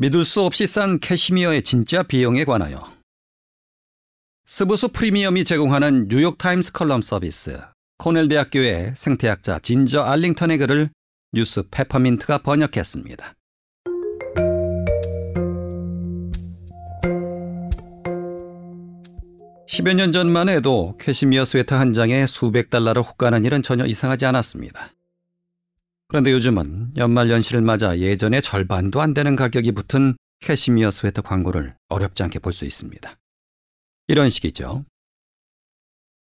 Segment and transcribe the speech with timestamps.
[0.00, 2.90] 믿을 수 없이 싼 캐시미어의 진짜 비용에 관하여
[4.46, 7.60] 스브스 프리미엄이 제공하는 뉴욕타임스 칼럼 서비스
[7.98, 10.88] 코넬 대학교의 생태학자 진저 알링턴의 글을
[11.34, 13.34] 뉴스 페퍼민트가 번역했습니다.
[19.68, 24.92] 10여 년 전만 해도 캐시미어 스웨터 한 장에 수백 달러를 호가하는 일은 전혀 이상하지 않았습니다.
[26.10, 32.24] 그런데 요즘은 연말 연시를 맞아 예전의 절반도 안 되는 가격이 붙은 캐시미어 스웨터 광고를 어렵지
[32.24, 33.16] 않게 볼 수 있습니다.
[34.08, 34.84] 이런 식이죠.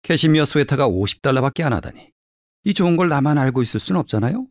[0.03, 2.11] 캐시미어 스웨터가 50달러밖에 안 하다니.
[2.65, 4.49] 이 좋은 걸 나만 알고 있을 순 없잖아요?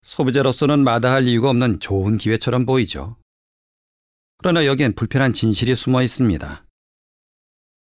[0.00, 3.18] 소비자로서는 마다할 이유가 없는 좋은 기회처럼 보이죠.
[4.38, 6.64] 그러나 여기엔 불편한 진실이 숨어 있습니다.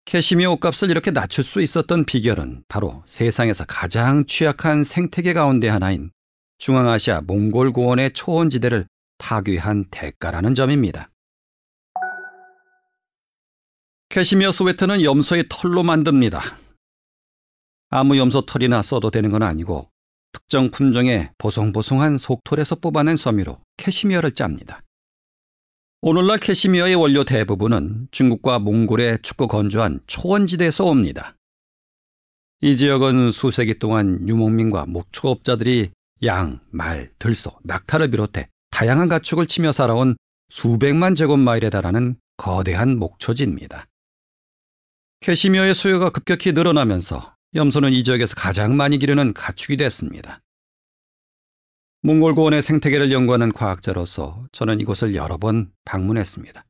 [0.06, 6.10] 캐시미어 옷값을 이렇게 낮출 수 있었던 비결은 바로 세상에서 가장 취약한 생태계 가운데 하나인
[6.62, 8.86] 중앙아시아 몽골 고원의 초원지대를
[9.18, 11.10] 파괴한 대가라는 점입니다.
[14.10, 16.40] 캐시미어 스웨터는 염소의 털로 만듭니다.
[17.90, 19.90] 아무 염소 털이나 써도 되는 건 아니고
[20.30, 24.84] 특정 품종의 보송보송한 속털에서 뽑아낸 섬유로 캐시미어를 짭니다.
[26.00, 31.34] 오늘날 캐시미어의 원료 대부분은 중국과 몽골의 춥고 건조한 초원지대에서 옵니다.
[32.60, 35.90] 이 지역은 수세기 동안 유목민과 목축업자들이
[36.24, 40.16] 양, 말, 들소, 낙타를 비롯해 다양한 가축을 치며 살아온
[40.48, 43.86] 수백만 제곱마일에 달하는 거대한 목초지입니다.
[45.20, 50.40] 캐시미어의 수요가 급격히 늘어나면서 염소는 이 지역에서 가장 많이 기르는 가축이 됐습니다.
[52.02, 56.64] 몽골 고원의 생태계를 연구하는 과학자로서 저는 이곳을 여러 번 방문했습니다.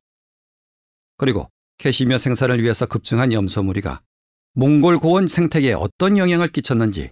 [1.17, 4.01] 그리고 캐시미어 생산을 위해서 급증한 염소 무리가
[4.53, 7.11] 몽골 고원 생태계에 어떤 영향을 끼쳤는지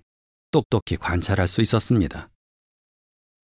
[0.51, 2.29] 똑똑히 관찰할 수 있었습니다.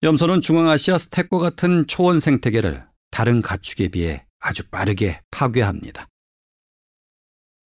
[0.04, 6.10] 염소는 중앙아시아 스택과 같은 초원 생태계를 다른 가축에 비해 아주 빠르게 파괴합니다.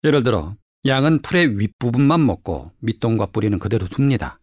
[0.04, 4.40] 예를 들어 양은 풀의 윗부분만 먹고 밑동과 뿌리는 그대로 둡니다.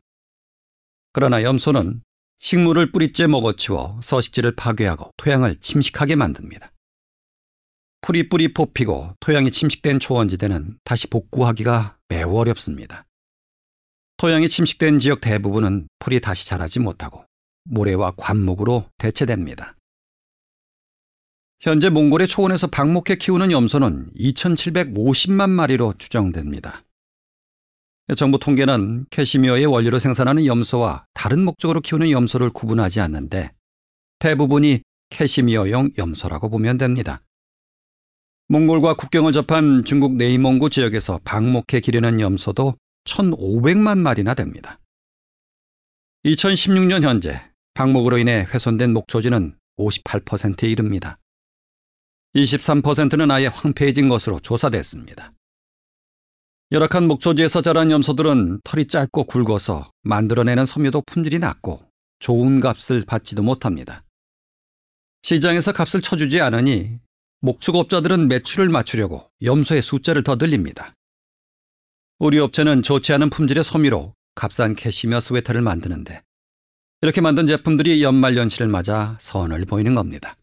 [1.13, 2.03] 그러나 염소는
[2.41, 6.73] 식물을 뿌리째 먹어치워 서식지를 파괴하고 토양을 침식하게 만듭니다.
[8.01, 13.07] 풀이 뿌리 뽑히고 토양이 침식된 초원지대는 다시 복구하기가 매우 어렵습니다.
[14.17, 17.25] 토양이 침식된 지역 대부분은 풀이 다시 자라지 못하고
[17.65, 19.77] 모래와 관목으로 대체됩니다.
[21.61, 26.85] 현재 몽골의 초원에서 방목해 키우는 염소는 2,750만 마리로 추정됩니다.
[28.17, 33.53] 정부 통계는 캐시미어의 원료로 생산하는 염소와 다른 목적으로 키우는 염소를 구분하지 않는데
[34.19, 37.23] 대부분이 캐시미어용 염소라고 보면 됩니다.
[38.49, 44.81] 몽골과 국경을 접한 중국 네이몽구 지역에서 방목해 기르는 염소도 1,500만 마리나 됩니다.
[46.27, 51.19] 2016년 현재 방목으로 인해 훼손된 목초지는 58%에 이릅니다.
[52.35, 55.33] 23%는 아예 황폐해진 것으로 조사됐습니다.
[56.73, 61.83] 열악한 목초지에서 자란 염소들은 털이 짧고 굵어서 만들어내는 섬유도 품질이 낮고
[62.19, 64.03] 좋은 값을 받지도 못합니다.
[65.23, 66.99] 시장에서 값을 쳐주지 않으니
[67.41, 70.95] 목축업자들은 매출을 맞추려고 염소의 숫자를 더 늘립니다.
[72.19, 76.23] 의류 업체는 좋지 않은 품질의 섬유로 값싼 캐시미어 스웨터를 만드는데
[77.05, 80.39] 이렇게 만든 제품들이 연말 연시를 맞아 선을 보이는 겁니다.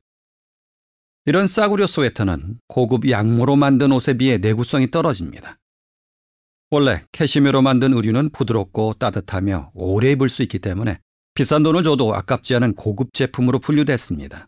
[1.26, 5.58] 이런 싸구려 스웨터는 고급 양모로 만든 옷에 비해 내구성이 떨어집니다.
[6.70, 11.00] 원래 캐시미어로 만든 의류는 부드럽고 따뜻하며 오래 입을 수 있기 때문에
[11.34, 14.48] 비싼 돈을 줘도 아깝지 않은 고급 제품으로 분류됐습니다.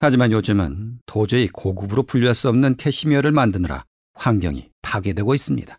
[0.00, 5.78] 하지만 요즘은 도저히 고급으로 분류할 수 없는 캐시미어를 만드느라 환경이 파괴되고 있습니다.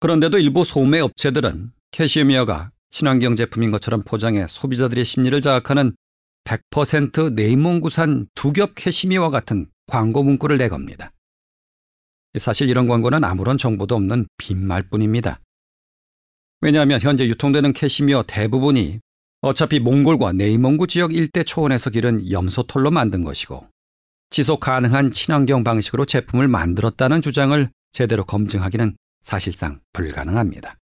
[0.00, 5.96] 그런데도 일부 소매 업체들은 캐시미어가 친환경 제품인 것처럼 포장해 소비자들의 심리를 자극하는
[6.44, 11.10] 100% 네이몽구산 두겹 캐시미와 같은 광고 문구를 내겁니다.
[12.38, 15.40] 사실 이런 광고는 아무런 정보도 없는 빈말뿐입니다.
[16.60, 19.00] 왜냐하면 현재 유통되는 캐시미어 대부분이
[19.40, 23.66] 어차피 몽골과 네이몽구 지역 일대 초원에서 기른 염소털로 만든 것이고
[24.30, 30.76] 지속 가능한 친환경 방식으로 제품을 만들었다는 주장을 제대로 검증하기는 사실상 불가능합니다.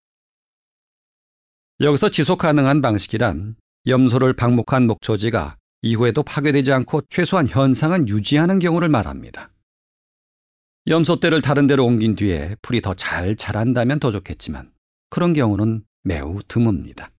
[1.81, 3.57] 여기서 지속 가능한 방식이란
[3.87, 9.51] 염소를 방목한 목초지가 이후에도 파괴되지 않고 최소한 현상은 유지하는 경우를 말합니다.
[10.87, 14.71] 염소떼를 다른 데로 옮긴 뒤에 풀이 더 잘 자란다면 더 좋겠지만
[15.09, 17.11] 그런 경우는 매우 드뭅니다.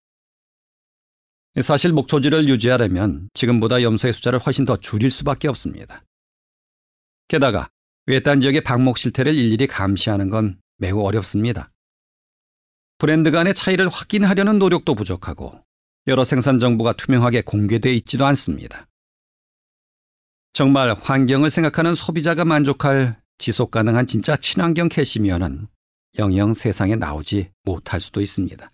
[1.62, 6.04] 사실 목초지를 유지하려면 지금보다 염소의 숫자를 훨씬 더 줄일 수밖에 없습니다.
[7.28, 7.70] 게다가
[8.06, 11.72] 외딴 지역의 방목 실태를 일일이 감시하는 건 매우 어렵습니다.
[13.02, 15.60] 브랜드 간의 차이를 확인하려는 노력도 부족하고
[16.06, 18.86] 여러 생산 정보가 투명하게 공개돼 있지도 않습니다.
[20.54, 25.68] 정말 환경을 생각하는 소비자가 만족할 지속 가능한 진짜 친환경 캐시미어는
[26.20, 28.72] 영영 세상에 나오지 못할 수도 있습니다.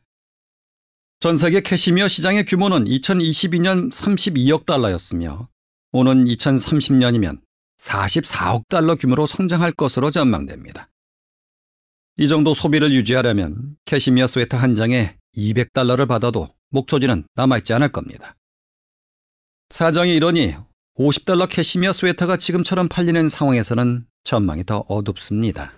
[1.22, 5.48] 전 세계 캐시미어 시장의 규모는 2022년 32억 달러였으며
[5.94, 7.40] 오는 2030년이면
[7.80, 10.90] 44억 달러 규모로 성장할 것으로 전망됩니다.
[12.20, 18.36] 이 정도 소비를 유지하려면 캐시미어 스웨터 한 장에 200달러를 받아도 목초지는 남아있지 않을 겁니다.
[19.70, 20.56] 사정이 이러니
[20.98, 25.74] 50달러 캐시미어 스웨터가 지금처럼 팔리는 상황에서는 전망이 더 어둡습니다.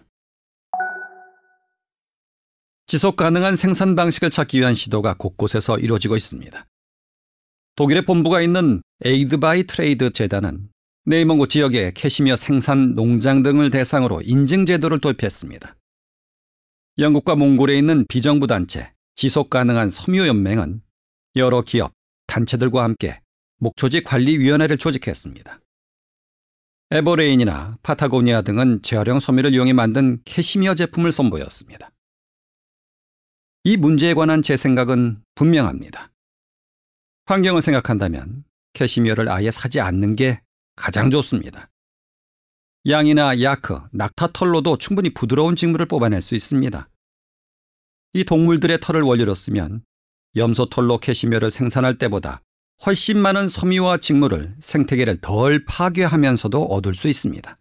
[2.88, 6.66] 지속 가능한 생산 방식을 찾기 위한 시도가 곳곳에서 이루어지고 있습니다.
[7.76, 10.70] 독일에 본부가 있는 Aid by Trade 재단은
[11.04, 15.76] 네이멍구 지역의 캐시미어 생산 농장 등을 대상으로 인증 제도를 도입했습니다.
[17.00, 20.82] 영국과 몽골에 있는 비정부 단체 지속 가능한 섬유 연맹은
[21.38, 21.94] 여러 기업,
[22.28, 23.22] 단체들과 함께
[23.60, 25.62] 목초지 관리위원회를 조직했습니다.
[26.92, 31.90] 에버레인이나 파타고니아 등은 재활용 섬유를 이용해 만든 캐시미어 제품을 선보였습니다.
[33.64, 36.12] 이 문제에 관한 제 생각은 분명합니다.
[37.28, 38.44] 환경을 생각한다면
[38.74, 40.42] 캐시미어를 아예 사지 않는 게
[40.76, 41.70] 가장 좋습니다.
[42.88, 46.90] 양이나 야크, 낙타 털로도 충분히 부드러운 직물을 뽑아낼 수 있습니다.
[48.14, 49.84] 이 동물들의 털을 원료로 쓰면
[50.36, 52.42] 염소 털로 캐시미어를 생산할 때보다
[52.86, 57.58] 훨씬 많은 섬유와 직물을 생태계를 덜 파괴하면서도 얻을 수 있습니다.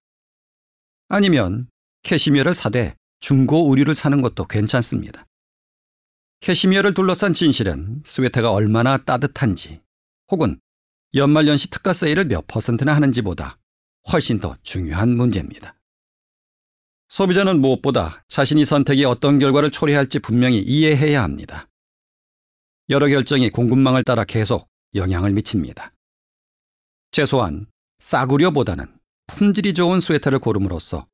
[1.08, 1.68] 아니면
[2.04, 5.26] 캐시미어를 사되 중고 의류를 사는 것도 괜찮습니다.
[6.40, 9.80] 캐시미어를 둘러싼 진실은 스웨터가 얼마나 따뜻한지
[10.30, 10.60] 혹은
[11.14, 13.57] 연말연시 특가 세일을 몇 퍼센트나 하는지보다
[14.12, 15.74] 훨씬 더 중요한 문제입니다.
[17.08, 21.68] 소비자는 무엇보다 자신이 선택이 어떤 결과를 초래할지 분명히 이해해야 합니다.
[22.90, 25.92] 여러 결정이 공급망을 따라 계속 영향을 미칩니다.
[27.10, 27.66] 최소한
[27.98, 28.86] 싸구려보다는
[29.26, 31.06] 품질이 좋은 스웨터를 고름으로써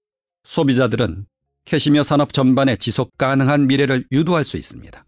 [0.45, 1.27] 소비자들은
[1.65, 5.05] 캐시미어 산업 전반의 지속 가능한 미래를 유도할 수 있습니다.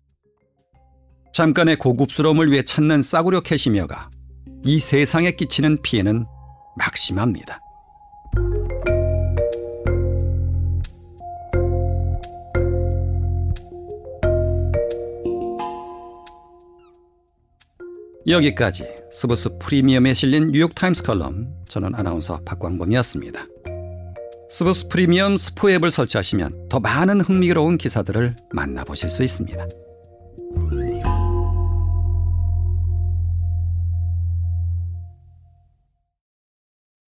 [1.32, 4.10] 잠깐의 고급스러움을 위해 찾는 싸구려 캐시미어가
[4.64, 6.24] 이 세상에 끼치는 피해는
[6.78, 7.60] 막심합니다.
[18.28, 23.46] 여기까지 스브스 프리미엄에 실린 뉴욕타임스 컬럼 저는 아나운서 박광범이었습니다.
[24.50, 29.66] 스브스 프리미엄 스프 앱을 설치하시면 더 많은 흥미로운 기사들을 만나보실 수 있습니다.